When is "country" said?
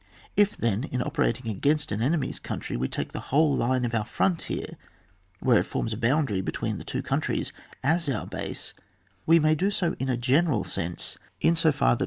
2.39-2.75